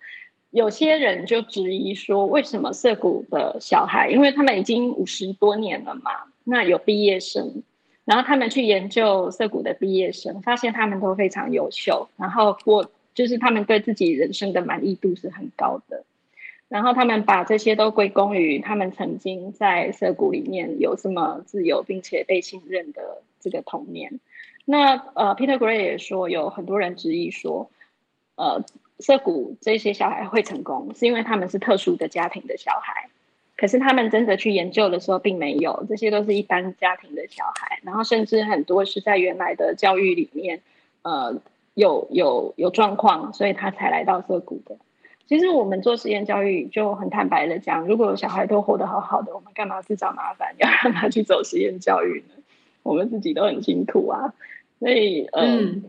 [0.51, 6.11] 有些人就质疑说，为什么涩谷的小孩，因为他们已经五十多年了嘛，
[6.44, 7.62] 那有毕业生。
[8.09, 16.05] 然后他们去研究涩谷的毕业生，发现他们都非常优秀，然后过就是他们对自己人生的满意度是很高的。
[16.68, 24.21] 然后他们把这些都归功于他们曾经在涩谷里面有这么自由并且被信任的这个童年。
[24.64, 27.71] 那呃，Peter Gray 也说，有很多人质疑说，
[28.37, 28.64] 呃，
[29.01, 33.11] 涩谷这些小孩会成功，是因为他们是特殊的家庭的小孩。
[33.59, 37.81] 可是他们真的去研究的时候，并没有，这些都是一般家庭的小孩。
[37.83, 40.61] 然后甚至很多是在原来的教育里面，
[41.03, 41.40] 呃，
[41.75, 44.77] 有有有状况，所以他才来到涩谷的。
[45.27, 52.35] 其实我们做实验教育就很坦白的讲，如果小孩都活得好好的，我们干嘛自找麻烦，要让他去走实验教育呢？
[52.85, 54.33] 我们自己都很辛苦啊。
[54.79, 55.83] 所以，嗯，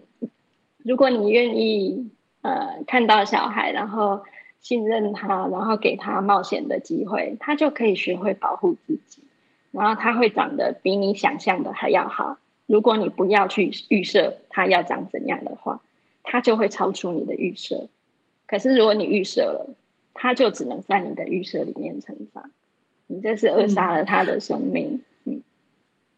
[0.79, 2.10] 如果你愿意，
[2.41, 4.23] 呃，看到小孩，然后
[4.62, 9.24] 信任他，然后给他冒险的机会，他就可以学会保护自己，
[9.72, 12.38] 然后他会长得比你想象的还要好。
[12.65, 15.82] 如果你不要去预设他要长怎样的话，
[16.24, 17.88] 他就会超出你的预设。
[18.45, 19.76] 可是如果你预设了，
[20.13, 22.52] 他就只能在你的预设里面成长，
[23.08, 25.02] 你这是扼杀了他的生命。
[25.24, 25.41] 嗯，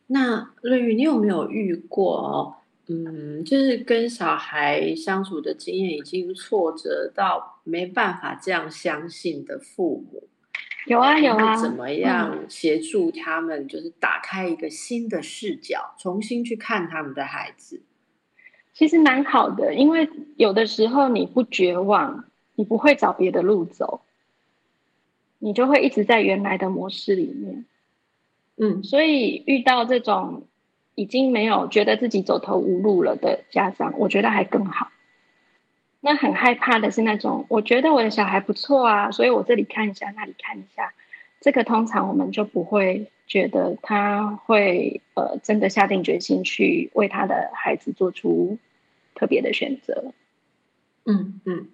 [0.08, 2.56] 那瑞宇，你有没有遇过哦？
[2.88, 10.28] 嗯，就是跟小孩相处的经验已经挫折到没办法这样相信的父母，
[10.88, 17.82] 有啊有啊，怎么样协助他们，就是打开一个新的视角，重新去看他们的孩子？
[18.74, 24.02] 其实蛮好的，因为有的时候你不绝望，你不会找别的路走，
[25.39, 27.65] 你就会一直在原来的模式里面。
[28.58, 30.48] 嗯，所以遇到这种。
[30.96, 34.92] 已经没有觉得自己走投无路了的家长，我觉得还更好。
[36.00, 40.94] 那很害怕的是那种，我觉得我的小孩不错啊，所以我这里看一下，那里看一下。
[41.40, 48.58] 这个通常我们就不会觉得他会呃真的下定决心去为他的孩子做出
[49.16, 50.14] 特别的选择。
[51.06, 51.70] 嗯嗯。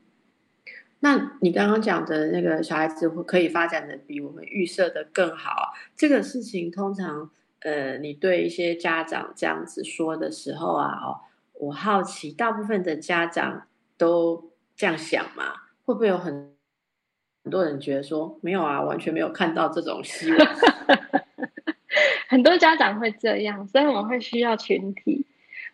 [0.99, 7.31] 那你刚刚讲的那个小孩子可以发展的比我们预设的更好，这个事情通常。
[7.61, 11.19] 呃，你对一些家长这样子说的时候啊，哦，
[11.53, 13.67] 我好奇，大部分的家长
[13.97, 15.53] 都这样想吗？
[15.85, 16.53] 会不会有很
[17.43, 20.39] 很多人觉得说，没有啊，完全没有看到这种希望？
[22.29, 25.25] 很多家长会这样，所以我们会需要群体。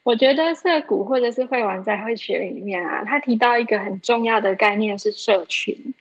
[0.03, 5.93] 我觉得社谷或者是会玩在会学里面啊，他提到一个很重要的概念是社群，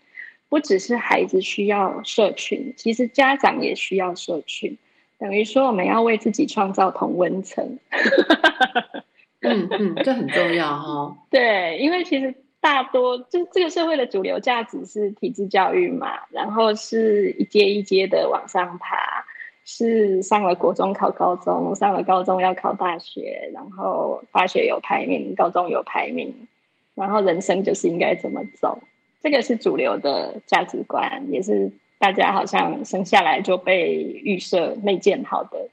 [0.49, 4.77] 不只是孩子需要社群，其实家长也需要社群。
[5.23, 7.79] 等于说，我们要为自己创造同温层。
[9.41, 11.17] 嗯嗯，这很重要哈。
[11.31, 19.25] 对，因为其实大多就这个社会的主流价值是体制教育嘛，然后是一阶一阶的往上爬，
[19.65, 26.49] 是上了国中考高中，上了高中要考大学，然后大学有排名，高中有排名，
[26.97, 28.81] 然后人生就是应该怎么走，
[29.23, 31.71] 这个是主流的价值观，也是。
[32.03, 35.69] 大家好像生下来就被预设内建好的，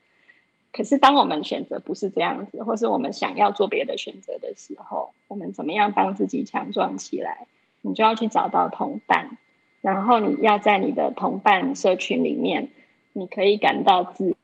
[0.72, 7.48] 可是当我们选择不是这样子，或是我们想要做别的选择的时候，我们怎么样帮自己强壮起来？
[7.82, 9.40] 你就要去找到同伴，
[9.82, 12.70] 然后你要在你的同伴社群里面，
[13.14, 14.38] 你可以感到自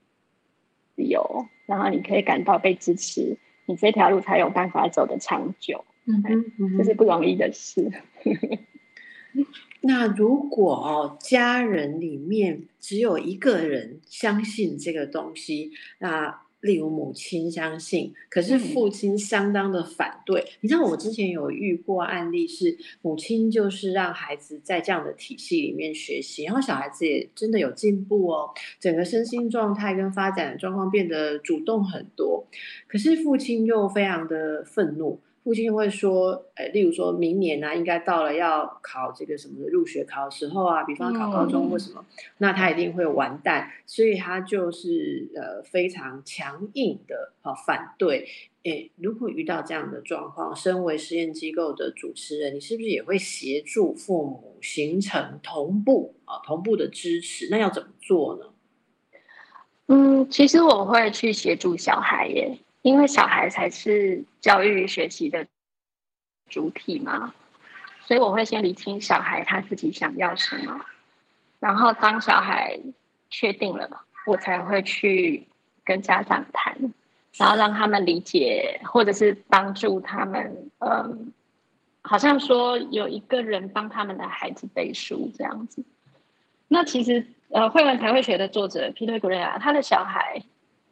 [0.95, 5.85] 由，然后你可以感到被支持，你这条路才有办法走得长久。
[6.05, 6.23] 嗯
[6.57, 7.91] 嗯，这是不容易的事。
[9.87, 20.43] 那如果哦，家人里面只有一个人相信这个东西，那例如母亲相信，可是父亲相当的反对。
[20.61, 32.47] 你知道我之前有遇过案例，是母亲就是让孩子在这样的体系里面学习，然后小孩子也真的有进步哦，整个身心状态跟发展状况变得主动很多，
[32.87, 35.19] 可是父亲又非常的愤怒。
[35.45, 42.03] 父亲会说：“呃，例如说明年呢，应该到了要考这个什么的入学考的时候啊，比方考高中或什么，
[42.39, 48.27] 那他一定会完蛋，所以他就是呃非常强硬的啊反对。
[48.63, 57.49] 诶，如果遇到这样的状况，身为实验机构的主持人，你是不是也会协助父母形成同步啊同步的支持？
[57.51, 58.45] 那要怎么做呢？
[59.89, 65.47] 嗯，其实我会去协助小孩耶。”因为小孩才是教育学习的
[66.47, 67.33] 主体嘛，
[68.01, 70.85] 所以我会先理清小孩他自己想要什么，
[71.59, 72.79] 然后当小孩
[73.31, 73.89] 确定了，
[74.27, 75.47] 我才会去
[75.83, 76.77] 跟家长谈，
[77.37, 80.69] 然后让他们理解，或者是帮助他们。
[80.77, 81.33] 嗯，
[82.03, 85.83] 好像说有一个人帮他们的孩子背书这样子。
[86.67, 90.43] 那其实呃，会玩才会学的作者 Peter Gray 他的小孩。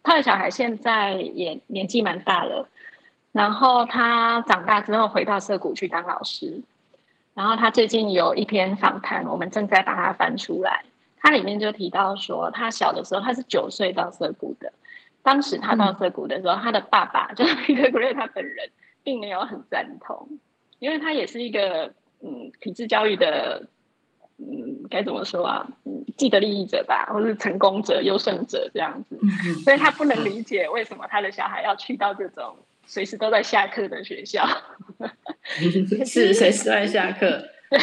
[0.03, 2.69] 他的小孩现在也年纪蛮大了，
[3.31, 6.61] 然后他长大之后回到涩谷去当老师，
[7.33, 10.83] 然后他最近有一篇访谈，我们正在把它翻出来。
[11.25, 14.73] 它里面就提到说，他小的时候他是九岁到涩谷的。
[15.21, 18.69] 当时他到涩谷的时候，他的爸爸就是 Peter Gray 他本人，
[19.03, 20.27] 并没有很赞同，
[20.79, 23.65] 因为他也是一个嗯体制教育的
[24.51, 29.17] 嗯该怎么说啊，嗯既得利益者吧，或是成功者、优胜者这样子，
[29.63, 34.47] 所以他不能理解为什么他的小孩要去到这种随时都在下课的学校。
[36.05, 37.49] 是随时在下课。
[37.69, 37.79] 对，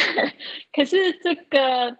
[0.73, 1.97] 可是这个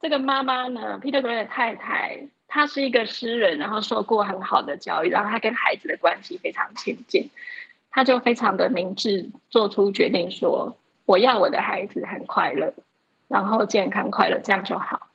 [0.00, 7.30] 这个妈妈呢，Peter Gray 的太太，她是一个诗人，然后受过很好的教育，然后她跟孩子的关系非常亲近，
[7.90, 12.74] 她就非常的明智，做出决定说，我要我的孩子很快乐，
[13.28, 15.08] 然后健康快乐，这样就好。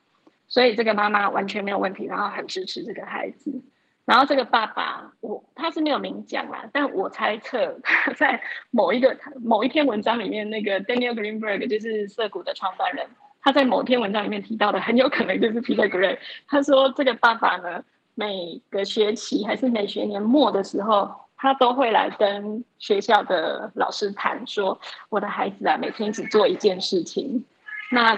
[0.48, 3.62] 所以这个妈妈完全没有问题，然后很支持这个孩子。
[4.04, 13.06] 然后这个爸爸，我他是没有明讲啦，但我猜测他在某一个某一篇文章里面，那个 Daniel Greenberg 就是涩谷的创办人，
[13.40, 16.18] 他在某篇文章里面提到的，很有可能就是 Peter Gray。
[16.48, 17.84] 他说这个爸爸呢，
[18.16, 24.78] 每个学期还是每学年末的时候，他都会来跟学校的老师谈说，
[25.10, 27.44] 我的孩子啊，每天只做一件事情，
[27.92, 28.16] 那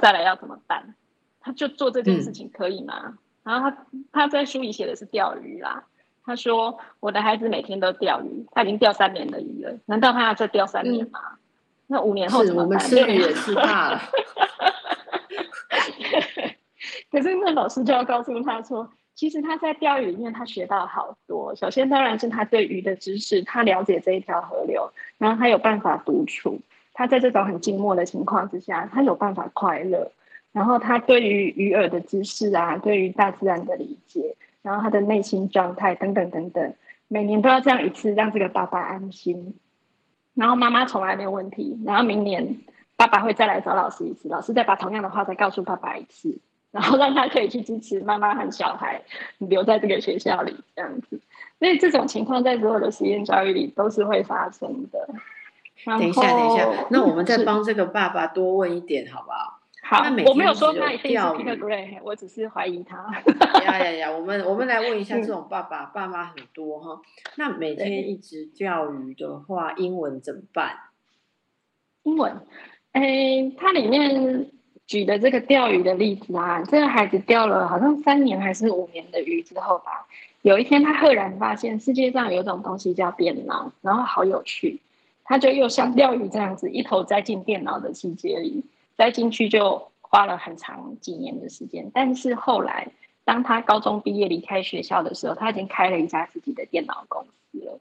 [0.00, 0.94] 再来要怎么办？
[1.40, 3.18] 他就做这件事情可以吗？
[3.42, 3.76] 然后他
[4.12, 5.84] 他在书里写的是钓鱼啦。
[6.24, 9.78] 他说：“我的孩子每天都钓鱼，他已经钓三年的鱼了。
[9.86, 11.20] 难道他要再钓三年吗？
[11.86, 14.00] 那五年后怎么办？”我们吃鱼也是怕了。
[17.12, 21.54] 可是那老师就要告诉他说：“其实他在钓鱼里面，他学到好多。
[21.54, 26.60] 首先当然是他对鱼的知识，他了解这一条河流，然后他有办法独处。
[26.96, 30.10] 他在这种很静默的情况之下，他有办法快乐。”
[30.52, 36.74] 然后他对于鱼饵的知识啊，对于大自然的理解，然后他的内心状态等等等等，
[37.08, 39.54] 每年都要这样一次，让这个爸爸安心。
[40.32, 41.78] 然后妈妈从来没有问题。
[41.84, 42.56] 然后明年
[42.96, 46.38] 爸爸会再来找老师一次，老师再把同样的话再告诉爸爸一次，
[46.70, 49.02] 然后让他可以去支持妈妈和小孩
[49.36, 51.20] 留在这个学校里这样子。
[51.58, 55.06] 所以这种情况在所有的实验教育里都是会发生的。
[55.84, 59.60] 等一下，等一下，那我们再帮这个爸爸多问一点，好不好？
[59.88, 62.96] 好，我没有说他一定是 Peter Gray，我只是怀疑他。
[63.64, 64.10] 呀呀呀！
[64.10, 67.00] 我们我们来问一下， 这种爸爸爸妈很多哈，
[67.36, 70.76] 那每天一直钓鱼的话，英文怎么办？
[72.02, 72.40] 英文，
[72.90, 74.50] 哎，它里面
[74.88, 80.08] 举的这个钓鱼的例子啊，这个孩子钓了好像三年还是五年的鱼之后吧，
[80.42, 84.80] 有一天他赫然发现世界上有种东西叫电脑，然后好有趣，
[85.26, 88.64] 他就又像钓鱼这样子，一头栽进电脑的世界里。
[88.96, 92.88] 栽进去就花了很长几年的时间，但是后来
[93.24, 97.78] 当他高中毕业离开学校的时候，他已经开了一家自己的电脑公司了。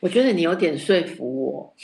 [0.00, 1.74] 我觉得你有点说服我，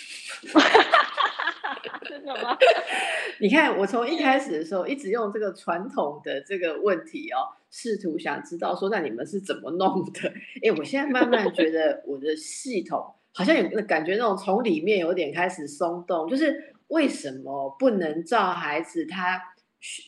[2.05, 2.59] 真的吗？
[3.41, 10.33] 你看，我从一开始的时候一直用这个传统的这个问题哦，试图想知道说那你们是怎么弄的？
[10.63, 13.15] 哎，我现在慢慢觉得我的系统。
[13.35, 19.41] 好像有感觉那种从里面有点开始松动，就是为什么不能照孩子他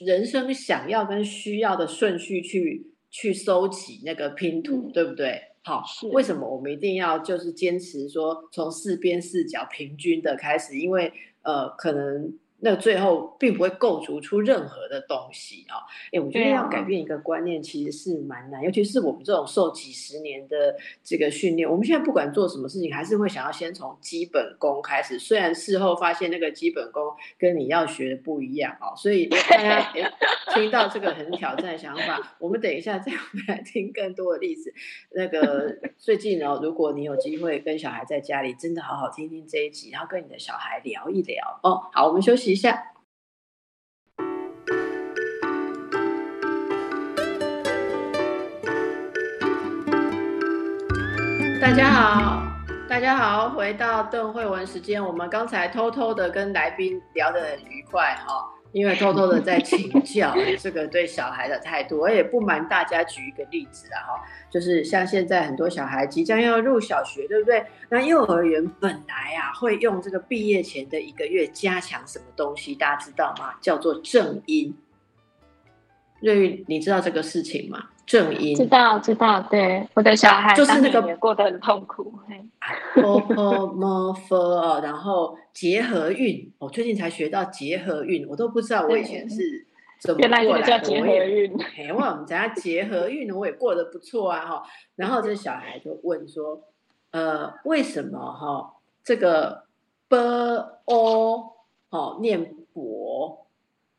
[0.05, 5.41] 人生想要跟需要的顺序去去收集那个拼图，对不对？
[5.63, 10.77] 好，为什么我们一定要就是坚持说从四边四角平均的开始？
[10.77, 12.37] 因为呃，可能。
[12.63, 15.81] 那最后并不会构筑出任何的东西啊！
[16.13, 25.19] 哎，我觉得要改变一个观念其实是蛮难，尤其是我们这种受几十年的这个训练，我们现在不管做什么事情，还是会想要先从基本功开始。
[25.19, 27.03] 虽然事后发现那个基本功
[27.39, 30.13] 跟你要学的不一样啊，所以大家 哎
[30.53, 34.75] 听到这个很挑战的想法，我们等一下再 回来听更多的例子。
[35.15, 41.81] 那个 最近呢，如果你有机会跟小孩在家里，真的好好听听这一集，然后跟你的小孩聊一聊哦。
[41.93, 42.50] 好，我们休息。
[42.51, 42.83] 一下，
[51.61, 52.43] 大家好，
[52.89, 55.05] 大家好，回到邓慧文时间。
[55.05, 58.60] 我们刚才偷偷的跟来宾聊得很愉快哈。
[58.73, 67.65] 因为偷偷的在请教这个对小孩的态度，我也不瞒大家举一个例子啊哈，就是像现在很多小孩即将要入小学，对不对？
[67.89, 73.55] 那幼儿园本来啊会用这个毕业前的一个月加强什么东西，大家知道吗？
[73.61, 74.77] 叫做正音。
[76.21, 77.87] 瑞玉，你知道这个事情吗？
[78.11, 82.13] 正音知道知道，对我的小孩就是那个也过得很痛苦。
[82.93, 89.65] p m f，然后结合韵，我最近才学到结合韵，我都不知道我以前是
[90.01, 90.63] 怎么过来的。
[90.63, 94.65] 叫结合韵，哎，我们讲结合韵，我也过得不错啊哈。
[94.97, 96.61] 然后这小孩就问说，
[97.13, 99.67] 呃，为什么哈这个
[100.09, 100.19] b
[100.87, 101.53] o
[101.91, 103.47] 哦念博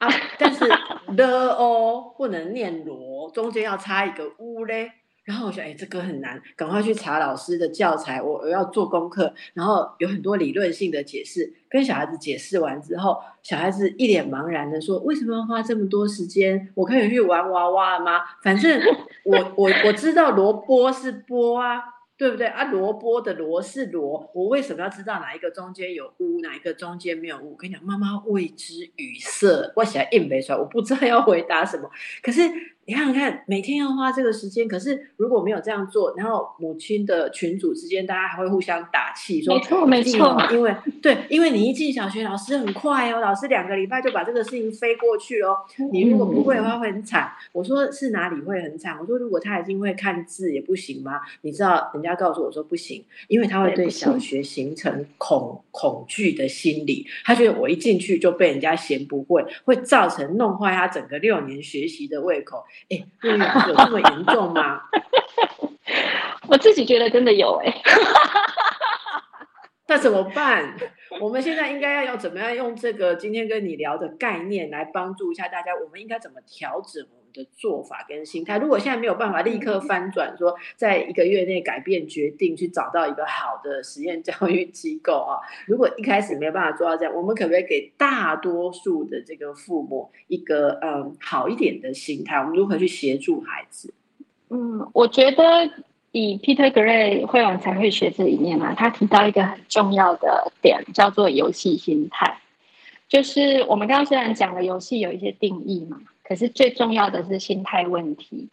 [0.02, 0.68] 啊， 但是
[1.16, 4.92] the o 不能念罗，中间要插一个乌嘞。
[5.24, 9.32] 然后我想，哎，这个很难，赶快去查老师的教材，我我要做功课。
[9.54, 16.68] 然后有很多理论性的解释，跟小孩子解释完之后，小孩子一脸茫然的说：“为什么要花这么多时间？
[16.74, 18.22] 我可以去玩娃娃吗？
[18.42, 18.82] 反正
[19.24, 21.80] 我我我知道萝卜是波啊。”
[22.22, 22.66] 对不对啊？
[22.66, 27.54] 萝卜的萝是萝，我为什么要知道哪一个中间有乌，哪一个中间没有乌？
[27.54, 31.90] 我跟你讲，妈妈未知语塞，我写硬背出来，我不知道要回答什么。
[32.22, 32.44] 可是。
[32.86, 45.56] 你看看，每天要花这个时间，可是如果没有这样做，然后母亲的群组之间，大家还会互相打气，说没错没错，因为对，因为你一进小学，老师很快哦，老师两个礼拜就把这个事情飞过去哦。
[45.92, 47.32] 你如果不会的话，会很惨。
[47.54, 48.98] 我说是哪里会很惨？
[49.00, 51.22] 我说如果他已经会看字，也不行吗？
[51.42, 62.66] 你知道，人家告诉我说不行，因为他会对小学形成恐恐惧的心理，他觉得我一进去就被人家嫌不会，会造成弄坏他整个六年学习的胃口。
[62.90, 62.98] 哎，
[63.68, 64.82] 有这么严重吗？
[66.48, 67.74] 我自己觉得真的有哎，
[69.88, 70.76] 那怎么办？
[71.20, 75.72] 我们现在应该要要怎么样用这个今天跟你聊的概念来帮助一下大家？
[75.76, 77.06] 我们应该怎么调整？
[77.34, 92.38] 的做法跟心态，如果现在没有办法立刻翻转，说在一个月内改变决定，去找到一个好的实验教育机构啊，如果一开始没有办法做到这样，我们可不可以给大多数的这个父母一个嗯好一点的心态？
[92.38, 93.94] 我们如何去协助孩子？
[94.50, 95.44] 嗯，我觉得
[96.12, 102.40] 以 Peter Gray 会玩才会学这里面啊，他提到一个很重要的点，叫做游戏心态，
[103.08, 106.02] 就是我们刚刚虽然讲了游戏有一些定义嘛。
[106.32, 108.48] 可是最重要的是心态问题。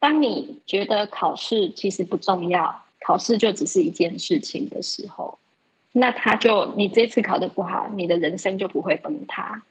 [0.00, 5.38] 当你觉得考试其实不重要，考试就只是一件事情的时候，
[5.92, 9.62] 那他就你这次考的不好，你的人生就不会崩塌。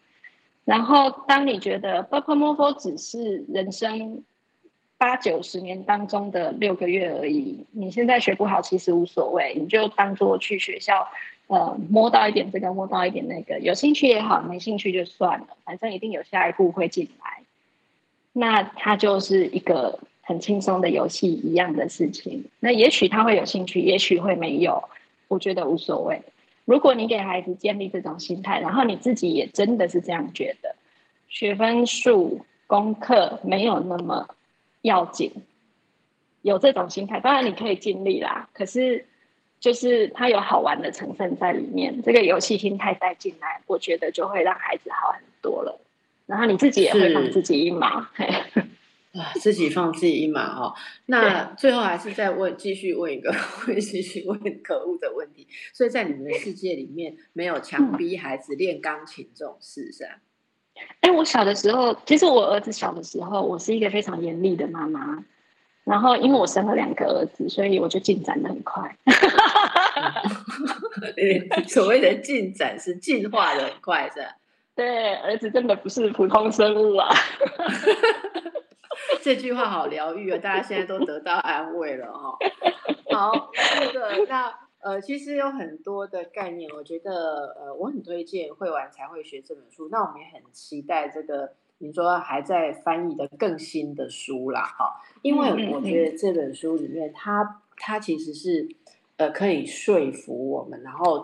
[0.64, 4.24] 然后，当你觉得 b u p m o 只是人生
[4.98, 11.06] 八九十年当中的六个月而已，你现在学不好其实无所谓，你就当做去学校。
[11.48, 17.44] 呃，摸到一点这个，摸到一点那个，有兴趣也好，没兴趣就算了，反正一定有下一步会进来。
[18.32, 22.46] 那它就是一个很轻松的游戏一样的事情。
[22.62, 24.82] 那也许他会有兴趣，也许会没有，
[25.28, 26.22] 我觉得无所谓。
[26.66, 30.76] 如果你给孩子建立这种心态，然后你自己也真的是这样觉得，
[31.28, 34.28] 学分数、功课没有那么
[34.82, 35.32] 要紧，
[36.42, 38.50] 有这种心态，当然你可以尽力啦。
[38.54, 39.06] 可是。
[39.64, 45.80] 就是它有好玩的成分在里面，这个游戏心态带进来，我觉得就会让孩子好很多了。
[46.26, 48.10] 然后你自己也会放自己一马，啊，
[49.36, 50.76] 自己放自己一马哈。
[51.06, 55.48] 那最后还是再问，继续问一个，会继续问可恶的问题。
[55.72, 60.20] 所以在你们的世界里面，没有强逼孩子练钢琴这种事，是吧？
[61.00, 65.24] 哎，我小的时候，其实我儿子小的时候，我是一个非常严厉的妈妈。
[65.86, 68.96] 然后，因为我生了两个儿子，所以我就进展的很快。
[71.68, 74.28] 所谓的进展是进化的很快，是吧？
[74.76, 77.14] 对，儿子真的不是普通生物啊。
[79.22, 80.38] 这句话好疗愈啊！
[80.38, 82.38] 大家现在都得到安慰了哦。
[83.12, 89.90] 好，那个，那呃，其实有很多的概念，我觉得呃，我很推荐《会玩才会学》这本书。
[89.92, 91.52] 那我们也很期待这个。
[91.84, 98.66] 你说还在翻译的更新的书啦，哈，因为我觉得这本书里面，它它其实是
[99.18, 101.22] 呃可以说服我们，然后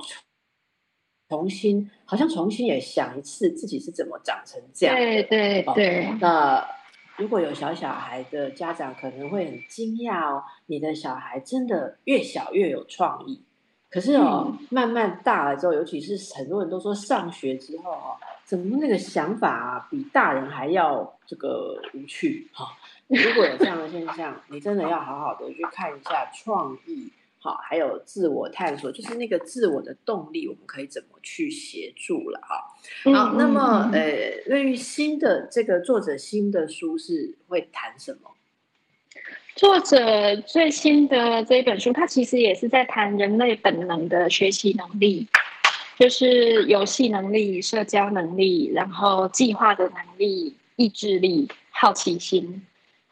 [1.30, 4.94] 重新好像重新也想一次自己是怎么长成这样。
[4.98, 6.14] 对对对。
[6.20, 6.68] 那
[7.16, 13.46] 如果有小小孩的家长可能会很惊讶哦，你的小孩真的越小越有创意。
[13.90, 18.16] 可是哦，慢慢大了之后，尤其是很多人都说上学之后哦，
[18.46, 22.68] 怎么那个想法啊，比大人还要这个无趣哈？
[23.08, 32.76] 如果有这样的现象，你真的要好好的去看一下创意，好，还有自我探索，就是那个自我的动力，我们可以怎么去协助了哈？
[33.12, 38.30] 好，那么呃，对于新的这个作者新的书是会谈什么？
[39.60, 45.28] 作者最新的这一本书，他其实也是在谈人类本能的学习能力，
[45.98, 52.66] 就是游戏能力、社交能力，然后计划的能力、意志力、好奇心。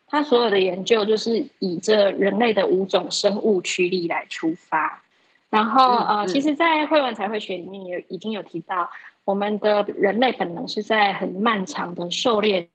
[0.08, 5.04] 他所有的研究就是以这人类的五种生物驱力来出发。
[5.50, 8.90] 然后呃，其实，在会玩才会学里面也已经有提到，
[9.26, 12.70] 我们的人类本能是在很漫长的狩猎。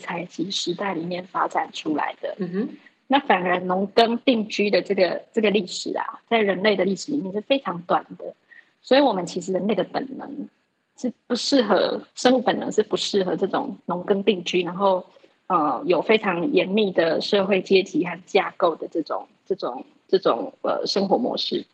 [0.00, 2.68] 采集时代里面发展出来的，嗯哼，
[3.06, 8.34] 那反而农耕定居的这个这个历史啊，在人类的历史里面是非常短的。
[8.82, 10.48] 所以我们其实人类的本能
[10.96, 15.06] 是不适合生物本能是不适合这种农耕定居，然后
[15.46, 21.64] 呃有非常严密的社会阶级和架构的这种这种这种呃生活模式。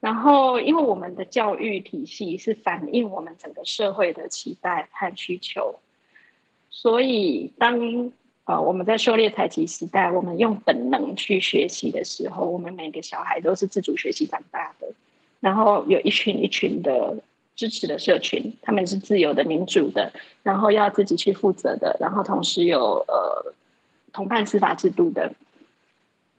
[0.00, 5.80] 然后，因为我们的教育体系是反映我们整个社会的期待和需求，
[6.70, 8.12] 所以当
[8.44, 14.88] 呃我们在狩猎采集时代，我们用本能去学习的时候，我们每个小孩都是自主学习长大的。
[15.40, 17.16] 然后有一群一群的
[17.54, 20.12] 支持的社群，他们是自由的、民主的，
[20.42, 23.54] 然后要自己去负责的，然后同时有呃
[24.12, 25.32] 同伴司法制度的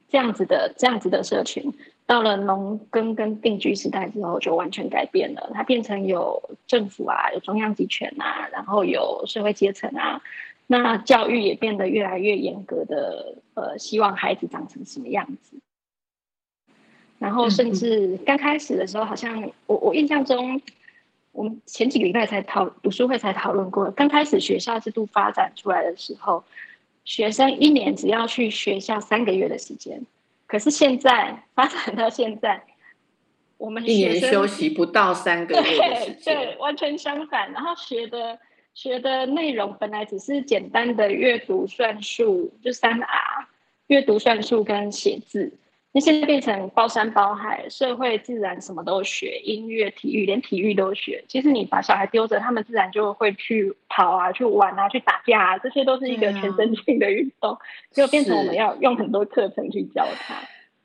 [0.09, 1.73] 这样子的这样子的社群。
[2.09, 5.51] 到了农耕跟定居时代之后，就完全改变了。
[5.53, 10.19] 它变成有政府啊，有中央集权啊，然后有社会阶层啊。
[10.65, 15.59] 那教育也变得越来越严格的，呃，希望孩子长成什么样子。
[17.19, 20.59] 然后甚至刚开始的时候，好像我我印象中，
[21.31, 23.91] 我们前几个礼拜才讨读书会才讨论过。
[23.91, 26.43] 刚开始学校制度发展出来的时候，
[27.05, 30.01] 学生一年只要去学校三个月的时间。
[30.49, 32.63] 可是现在发展到现在，
[33.57, 37.51] 我们一年休息不到三个月对对，完全相反。
[37.51, 38.39] 然后学的
[38.73, 43.47] 学的内容本来只是简单的阅读、算术，就三 R，
[43.87, 45.53] 阅读、算术跟写字。
[45.91, 51.23] 那现在变成包山包海，社会、自然什么都学，音乐、体育，连体育都学。
[51.27, 57.57] 其实你把小孩丢着，他们自然就会去跑啊，去玩啊，去打架啊，这些都是一个全身性的运动，
[57.91, 60.35] 就变成我们要用很多课程去教他。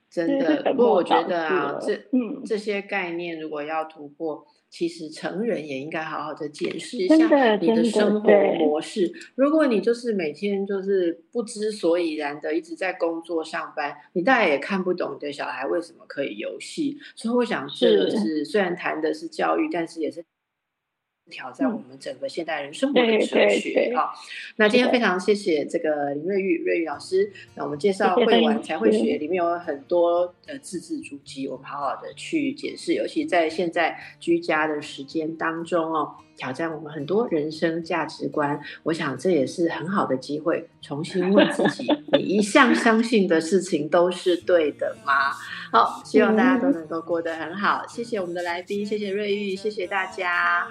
[0.09, 4.47] 真的，不过我觉得啊，这嗯这些概念如果要突破。
[4.75, 9.13] 其实成人也应该好好的检视一下你的生活模式。
[9.37, 16.99] 如果你就是每天就是不知所以然的一直在工作上班，你大概也看不懂你的小孩为什么可以游戏。
[17.15, 20.25] 所以我想，这个是虽然谈的是教育，但是也是。
[21.31, 24.11] 挑战我们整个现代人生活的哲学啊！
[24.57, 27.33] 那今天非常谢谢这个林瑞玉瑞玉老师。
[27.55, 32.93] 那我们介绍会玩才会学，里面有很多的字字珠玑，我们好好的去解释。
[32.93, 38.61] 尤其在现在居家的时间当中哦，挑战我们很多人生价值观。
[38.83, 45.33] 我想这也是很好的机会，重新问自己： 你一向相信的事情都是对的吗？
[45.73, 47.87] 好，希望大家都能够过得很好。
[47.89, 50.69] 谢谢我们的来宾，谢谢瑞玉，谢谢大家。